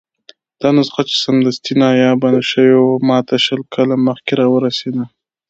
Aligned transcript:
دا 0.61 0.69
نسخه 0.77 1.01
چې 1.09 1.15
سمدستي 1.23 1.73
نایابه 1.81 2.29
شوې 2.51 2.73
وه، 2.81 2.95
ماته 3.09 3.35
شل 3.45 3.61
کاله 3.73 3.95
مخکې 4.07 4.33
راورسېده. 4.41 5.03